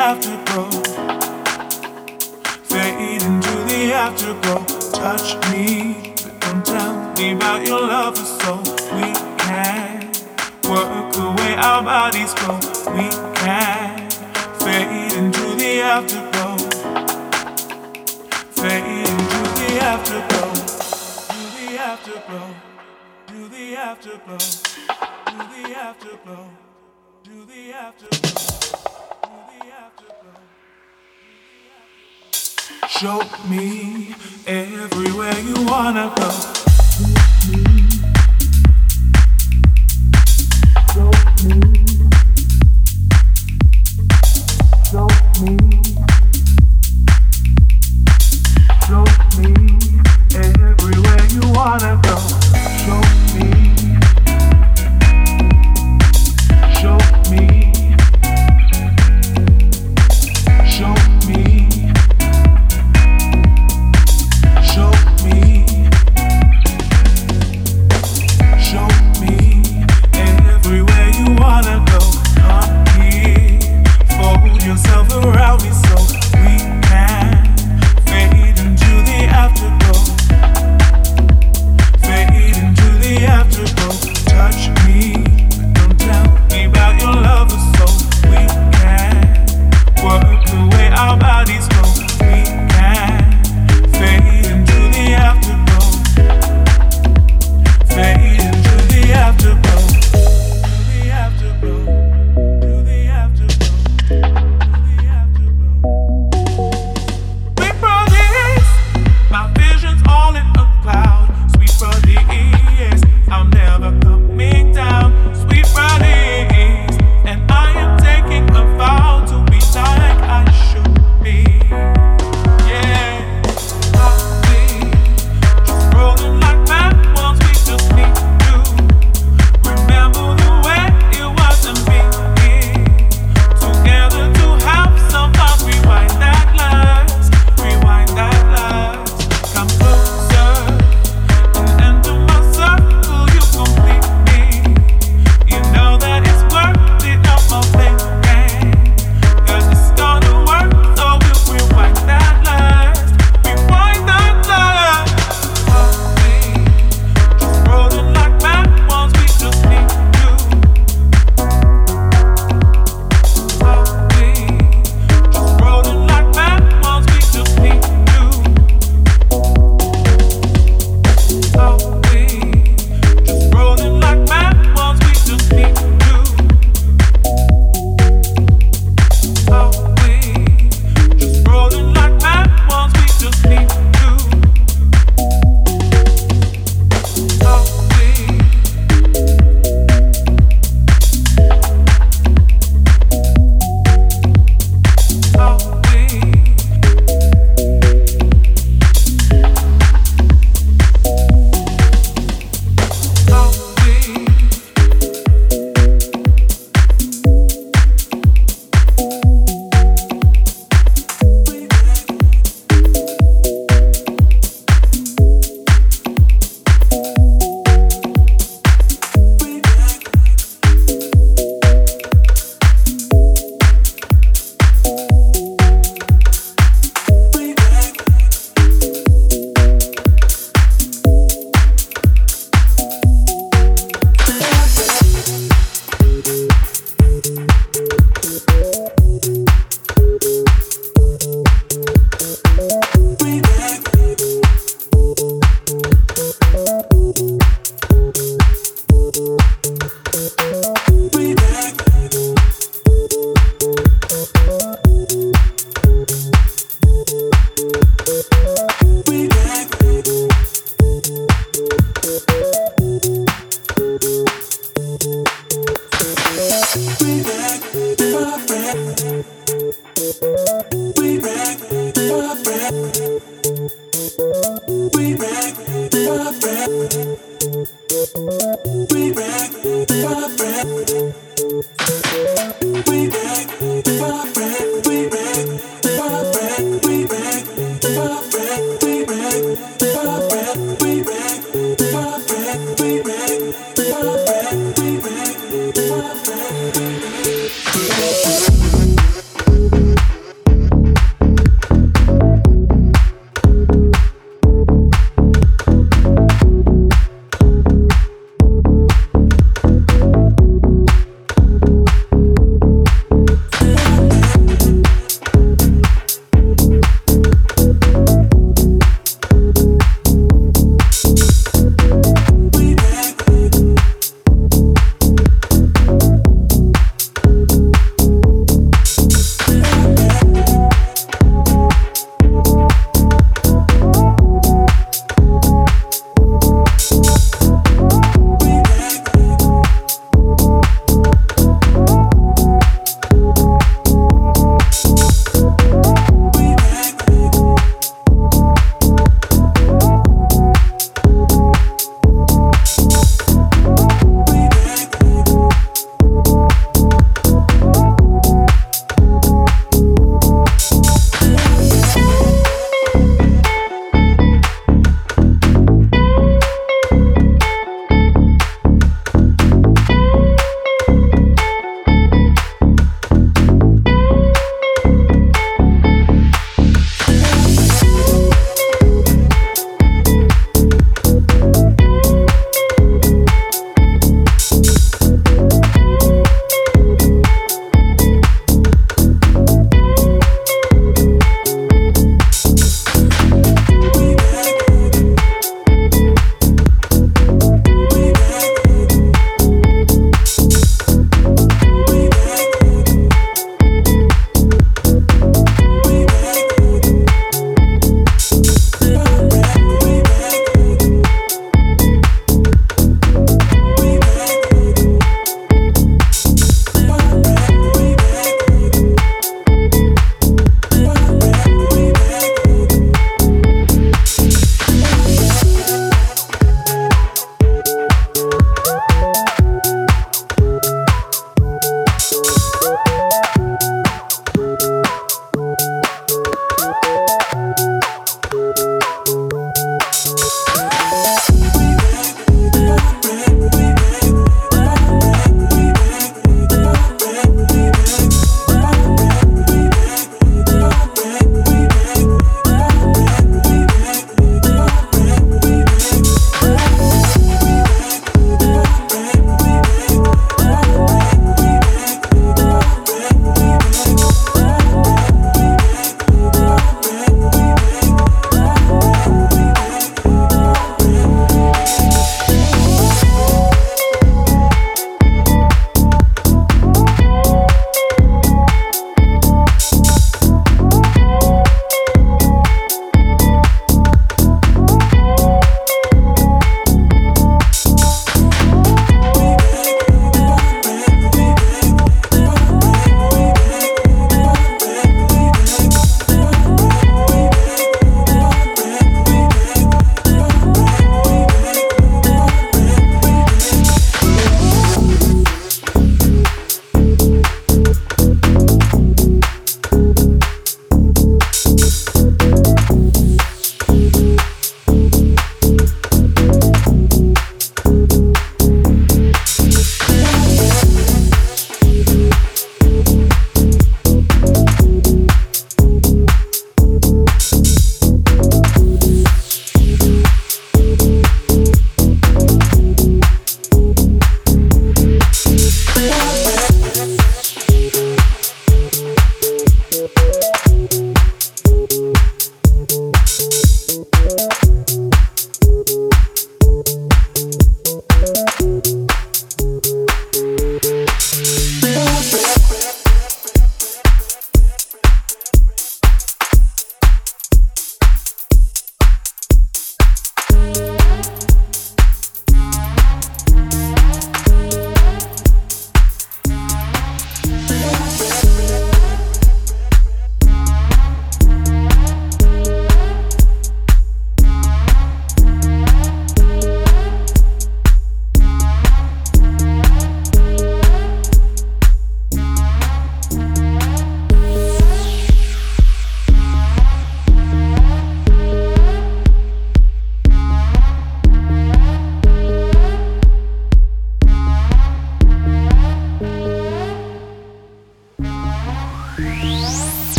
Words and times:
afterglow. 0.00 0.70
Fade 2.70 3.20
into 3.20 3.54
the 3.68 3.92
afterglow. 3.92 4.64
Touch 4.92 5.28
me, 5.50 6.14
but 6.24 6.40
don't 6.40 6.64
tell 6.64 6.94
me 7.16 7.32
about 7.32 7.66
your 7.66 7.80
love 7.80 8.16
so 8.16 8.56
we 8.96 9.12
can 9.44 10.10
work 10.64 11.14
away 11.16 11.54
our 11.56 11.82
bodies 11.82 12.32
go. 12.32 12.54
We 12.96 13.08
can 13.40 14.10
fade 14.60 15.12
into 15.18 15.46
the 15.60 15.82
afterglow. 15.94 16.56
Fade 18.56 19.06
into 19.06 19.40
the 19.58 19.70
afterglow. 19.92 20.52
Do 21.34 21.42
the 21.58 21.68
afterglow. 21.90 22.48
Do 23.26 23.48
the 23.48 23.76
afterglow. 23.76 24.38
Do 25.26 25.38
the 25.54 25.76
afterglow. 25.76 26.48
Do 27.22 27.44
the 27.44 27.72
afterglow. 27.74 28.49
Show 32.98 33.22
me 33.48 34.14
everywhere 34.48 35.38
you 35.38 35.54
wanna 35.64 36.12
go. 36.16 36.28
Show 40.92 41.10
me. 41.46 41.79